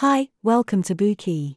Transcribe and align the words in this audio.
Hi, 0.00 0.28
welcome 0.44 0.84
to 0.84 0.94
Bookey. 0.94 1.56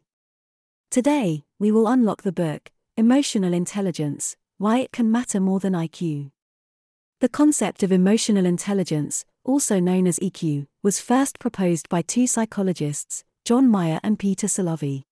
Today, 0.89 1.45
we 1.59 1.71
will 1.71 1.87
unlock 1.87 2.23
the 2.23 2.31
book, 2.31 2.71
Emotional 2.97 3.53
Intelligence 3.53 4.35
Why 4.57 4.79
It 4.79 4.91
Can 4.91 5.11
Matter 5.11 5.39
More 5.39 5.59
Than 5.59 5.73
IQ. 5.73 6.31
The 7.19 7.29
concept 7.29 7.83
of 7.83 7.91
emotional 7.91 8.47
intelligence, 8.47 9.25
also 9.45 9.79
known 9.79 10.07
as 10.07 10.17
EQ, 10.17 10.65
was 10.81 10.99
first 10.99 11.37
proposed 11.37 11.87
by 11.87 12.01
two 12.01 12.25
psychologists, 12.25 13.23
John 13.45 13.69
Mayer 13.69 13.99
and 14.01 14.17
Peter 14.17 14.47
Salovey. 14.47 15.03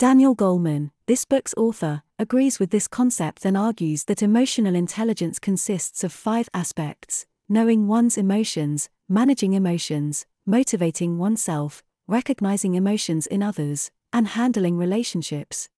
Daniel 0.00 0.34
Goleman, 0.34 0.90
this 1.06 1.24
book's 1.24 1.54
author, 1.56 2.02
agrees 2.18 2.58
with 2.58 2.70
this 2.70 2.88
concept 2.88 3.44
and 3.44 3.56
argues 3.56 4.06
that 4.06 4.24
emotional 4.24 4.74
intelligence 4.74 5.38
consists 5.38 6.02
of 6.02 6.12
five 6.12 6.48
aspects 6.52 7.26
knowing 7.48 7.86
one's 7.86 8.18
emotions, 8.18 8.88
managing 9.08 9.52
emotions, 9.52 10.26
motivating 10.46 11.16
oneself, 11.16 11.84
recognizing 12.10 12.74
emotions 12.74 13.26
in 13.28 13.40
others, 13.40 13.92
and 14.12 14.26
handling 14.28 14.76
relationships. 14.76 15.68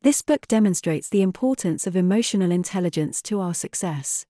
This 0.00 0.22
book 0.22 0.48
demonstrates 0.48 1.10
the 1.10 1.20
importance 1.20 1.86
of 1.86 1.94
emotional 1.94 2.50
intelligence 2.50 3.20
to 3.22 3.38
our 3.38 3.52
success. 3.52 4.24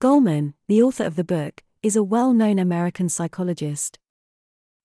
Goleman, 0.00 0.52
the 0.68 0.82
author 0.82 1.04
of 1.04 1.16
the 1.16 1.24
book, 1.24 1.62
is 1.82 1.96
a 1.96 2.04
well 2.04 2.34
known 2.34 2.58
American 2.58 3.08
psychologist. 3.08 3.98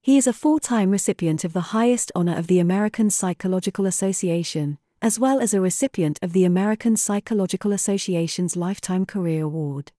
He 0.01 0.17
is 0.17 0.25
a 0.25 0.33
four 0.33 0.61
time 0.61 0.89
recipient 0.89 1.43
of 1.43 1.51
the 1.51 1.75
highest 1.75 2.13
honor 2.15 2.37
of 2.37 2.47
the 2.47 2.59
American 2.59 3.09
Psychological 3.09 3.85
Association, 3.85 4.77
as 5.01 5.19
well 5.19 5.41
as 5.41 5.53
a 5.53 5.59
recipient 5.59 6.17
of 6.21 6.31
the 6.31 6.45
American 6.45 6.95
Psychological 6.95 7.73
Association's 7.73 8.55
Lifetime 8.55 9.05
Career 9.05 9.43
Award. 9.43 9.91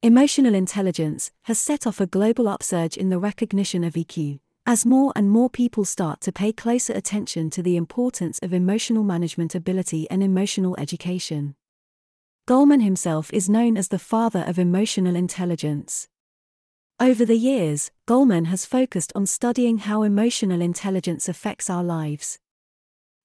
Emotional 0.00 0.54
intelligence 0.54 1.32
has 1.42 1.58
set 1.58 1.86
off 1.86 2.00
a 2.00 2.06
global 2.06 2.48
upsurge 2.48 2.96
in 2.96 3.10
the 3.10 3.18
recognition 3.18 3.82
of 3.82 3.94
EQ, 3.94 4.38
as 4.66 4.86
more 4.86 5.12
and 5.16 5.30
more 5.30 5.50
people 5.50 5.84
start 5.84 6.20
to 6.20 6.32
pay 6.32 6.52
closer 6.52 6.92
attention 6.92 7.50
to 7.50 7.62
the 7.62 7.76
importance 7.76 8.38
of 8.42 8.52
emotional 8.52 9.02
management 9.02 9.54
ability 9.54 10.08
and 10.10 10.22
emotional 10.22 10.76
education. 10.78 11.54
Goleman 12.48 12.82
himself 12.82 13.32
is 13.32 13.48
known 13.48 13.76
as 13.76 13.88
the 13.88 13.98
father 13.98 14.44
of 14.46 14.58
emotional 14.58 15.16
intelligence. 15.16 16.08
Over 16.98 17.24
the 17.24 17.38
years, 17.38 17.90
Goleman 18.06 18.46
has 18.46 18.66
focused 18.66 19.12
on 19.14 19.26
studying 19.26 19.78
how 19.78 20.02
emotional 20.02 20.60
intelligence 20.60 21.28
affects 21.28 21.70
our 21.70 21.84
lives. 21.84 22.38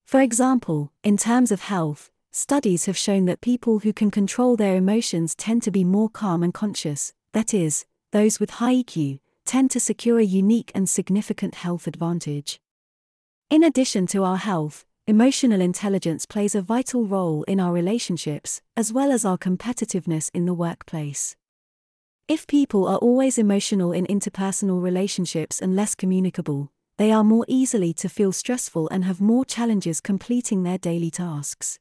For 0.05 0.21
example, 0.21 0.91
in 1.03 1.17
terms 1.17 1.51
of 1.51 1.61
health, 1.61 2.11
Studies 2.37 2.83
have 2.83 2.97
shown 2.97 3.23
that 3.27 3.39
people 3.39 3.79
who 3.79 3.93
can 3.93 4.11
control 4.11 4.57
their 4.57 4.75
emotions 4.75 5.35
tend 5.35 5.63
to 5.63 5.71
be 5.71 5.85
more 5.85 6.09
calm 6.09 6.43
and 6.43 6.53
conscious, 6.53 7.13
that 7.31 7.53
is, 7.53 7.85
those 8.11 8.41
with 8.41 8.49
high 8.49 8.83
EQ 8.83 9.21
tend 9.45 9.71
to 9.71 9.79
secure 9.79 10.19
a 10.19 10.25
unique 10.25 10.71
and 10.75 10.89
significant 10.89 11.55
health 11.55 11.87
advantage. 11.87 12.59
In 13.49 13.63
addition 13.63 14.07
to 14.07 14.23
our 14.23 14.37
health, 14.37 14.85
emotional 15.07 15.61
intelligence 15.61 16.25
plays 16.25 16.55
a 16.55 16.61
vital 16.61 17.05
role 17.05 17.43
in 17.43 17.59
our 17.59 17.71
relationships, 17.71 18.61
as 18.75 18.91
well 18.91 19.11
as 19.11 19.23
our 19.23 19.37
competitiveness 19.37 20.31
in 20.33 20.45
the 20.45 20.53
workplace. 20.53 21.35
If 22.27 22.47
people 22.47 22.87
are 22.87 22.97
always 22.97 23.37
emotional 23.37 23.91
in 23.91 24.07
interpersonal 24.07 24.81
relationships 24.81 25.61
and 25.61 25.75
less 25.75 25.93
communicable, 25.93 26.71
they 26.97 27.11
are 27.11 27.23
more 27.23 27.45
easily 27.47 27.93
to 27.93 28.09
feel 28.09 28.31
stressful 28.31 28.89
and 28.89 29.05
have 29.05 29.21
more 29.21 29.45
challenges 29.45 30.01
completing 30.01 30.63
their 30.63 30.79
daily 30.79 31.11
tasks. 31.11 31.77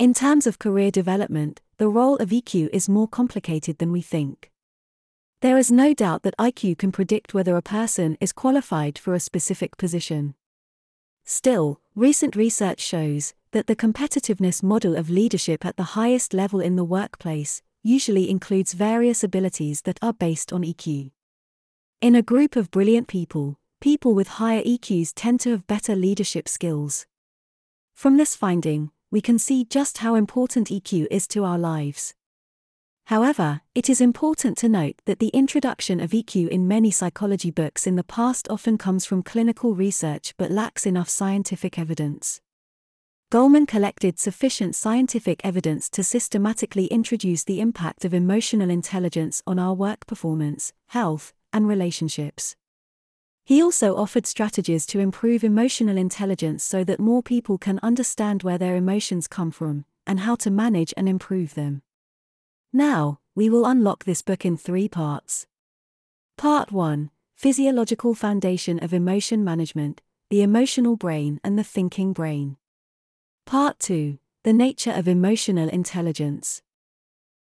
In 0.00 0.12
terms 0.12 0.48
of 0.48 0.58
career 0.58 0.90
development, 0.90 1.60
the 1.76 1.88
role 1.88 2.16
of 2.16 2.30
EQ 2.30 2.70
is 2.72 2.88
more 2.88 3.06
complicated 3.06 3.78
than 3.78 3.92
we 3.92 4.00
think. 4.00 4.50
There 5.44 5.58
is 5.58 5.70
no 5.70 5.92
doubt 5.92 6.22
that 6.22 6.38
IQ 6.38 6.78
can 6.78 6.90
predict 6.90 7.34
whether 7.34 7.54
a 7.54 7.60
person 7.60 8.16
is 8.18 8.32
qualified 8.32 8.98
for 8.98 9.12
a 9.12 9.20
specific 9.20 9.76
position. 9.76 10.34
Still, 11.26 11.82
recent 11.94 12.34
research 12.34 12.80
shows 12.80 13.34
that 13.50 13.66
the 13.66 13.76
competitiveness 13.76 14.62
model 14.62 14.96
of 14.96 15.10
leadership 15.10 15.66
at 15.66 15.76
the 15.76 15.92
highest 16.00 16.32
level 16.32 16.60
in 16.60 16.76
the 16.76 16.82
workplace 16.82 17.60
usually 17.82 18.30
includes 18.30 18.72
various 18.72 19.22
abilities 19.22 19.82
that 19.82 19.98
are 20.00 20.14
based 20.14 20.50
on 20.50 20.62
EQ. 20.62 21.10
In 22.00 22.14
a 22.14 22.22
group 22.22 22.56
of 22.56 22.70
brilliant 22.70 23.06
people, 23.06 23.58
people 23.82 24.14
with 24.14 24.40
higher 24.40 24.62
EQs 24.62 25.12
tend 25.14 25.40
to 25.40 25.50
have 25.50 25.66
better 25.66 25.94
leadership 25.94 26.48
skills. 26.48 27.04
From 27.92 28.16
this 28.16 28.34
finding, 28.34 28.92
we 29.10 29.20
can 29.20 29.38
see 29.38 29.66
just 29.66 29.98
how 29.98 30.14
important 30.14 30.68
EQ 30.68 31.06
is 31.10 31.28
to 31.28 31.44
our 31.44 31.58
lives. 31.58 32.14
However, 33.08 33.60
it 33.74 33.90
is 33.90 34.00
important 34.00 34.56
to 34.58 34.68
note 34.68 34.96
that 35.04 35.18
the 35.18 35.28
introduction 35.28 36.00
of 36.00 36.12
EQ 36.12 36.48
in 36.48 36.66
many 36.66 36.90
psychology 36.90 37.50
books 37.50 37.86
in 37.86 37.96
the 37.96 38.04
past 38.04 38.48
often 38.48 38.78
comes 38.78 39.04
from 39.04 39.22
clinical 39.22 39.74
research 39.74 40.32
but 40.38 40.50
lacks 40.50 40.86
enough 40.86 41.10
scientific 41.10 41.78
evidence. 41.78 42.40
Goleman 43.30 43.68
collected 43.68 44.18
sufficient 44.18 44.74
scientific 44.74 45.40
evidence 45.44 45.90
to 45.90 46.02
systematically 46.02 46.86
introduce 46.86 47.44
the 47.44 47.60
impact 47.60 48.06
of 48.06 48.14
emotional 48.14 48.70
intelligence 48.70 49.42
on 49.46 49.58
our 49.58 49.74
work 49.74 50.06
performance, 50.06 50.72
health, 50.88 51.34
and 51.52 51.68
relationships. 51.68 52.56
He 53.44 53.62
also 53.62 53.96
offered 53.96 54.26
strategies 54.26 54.86
to 54.86 55.00
improve 55.00 55.44
emotional 55.44 55.98
intelligence 55.98 56.64
so 56.64 56.84
that 56.84 57.00
more 57.00 57.22
people 57.22 57.58
can 57.58 57.80
understand 57.82 58.42
where 58.42 58.56
their 58.56 58.76
emotions 58.76 59.28
come 59.28 59.50
from 59.50 59.84
and 60.06 60.20
how 60.20 60.36
to 60.36 60.50
manage 60.50 60.94
and 60.96 61.06
improve 61.06 61.54
them. 61.54 61.82
Now, 62.76 63.20
we 63.36 63.48
will 63.48 63.64
unlock 63.64 64.04
this 64.04 64.20
book 64.20 64.44
in 64.44 64.56
three 64.56 64.88
parts. 64.88 65.46
Part 66.36 66.72
1 66.72 67.08
Physiological 67.36 68.14
Foundation 68.14 68.80
of 68.80 68.92
Emotion 68.92 69.44
Management, 69.44 70.02
the 70.28 70.42
Emotional 70.42 70.96
Brain 70.96 71.38
and 71.44 71.56
the 71.56 71.62
Thinking 71.62 72.12
Brain. 72.12 72.56
Part 73.46 73.78
2 73.78 74.18
The 74.42 74.52
Nature 74.52 74.90
of 74.90 75.06
Emotional 75.06 75.68
Intelligence. 75.68 76.62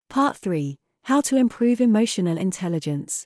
Part 0.10 0.36
3 0.42 0.76
How 1.04 1.22
to 1.22 1.38
Improve 1.38 1.80
Emotional 1.80 2.38
Intelligence. 2.38 3.26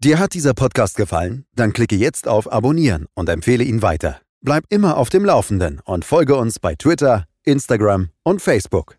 Dir 0.00 0.18
hat 0.18 0.34
dieser 0.34 0.52
Podcast 0.52 0.96
gefallen? 0.96 1.46
Dann 1.56 1.72
klicke 1.72 1.96
jetzt 1.96 2.28
auf 2.28 2.52
Abonnieren 2.52 3.06
und 3.14 3.30
empfehle 3.30 3.64
ihn 3.64 3.80
weiter. 3.80 4.20
Bleib 4.42 4.64
immer 4.68 4.98
auf 4.98 5.08
dem 5.08 5.24
Laufenden 5.24 5.80
und 5.86 6.04
folge 6.04 6.36
uns 6.36 6.58
bei 6.58 6.74
Twitter, 6.74 7.24
Instagram 7.44 8.10
und 8.22 8.42
Facebook. 8.42 8.98